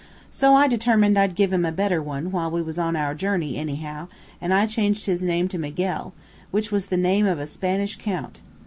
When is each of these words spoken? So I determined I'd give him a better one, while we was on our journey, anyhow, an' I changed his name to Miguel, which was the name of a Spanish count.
So 0.31 0.55
I 0.55 0.67
determined 0.67 1.15
I'd 1.15 1.35
give 1.35 1.53
him 1.53 1.63
a 1.63 1.71
better 1.71 2.01
one, 2.01 2.31
while 2.31 2.49
we 2.49 2.59
was 2.59 2.79
on 2.79 2.95
our 2.95 3.13
journey, 3.13 3.55
anyhow, 3.57 4.07
an' 4.41 4.51
I 4.51 4.65
changed 4.65 5.05
his 5.05 5.21
name 5.21 5.47
to 5.49 5.59
Miguel, 5.59 6.11
which 6.49 6.71
was 6.71 6.87
the 6.87 6.97
name 6.97 7.27
of 7.27 7.37
a 7.37 7.45
Spanish 7.45 7.97
count. 7.97 8.41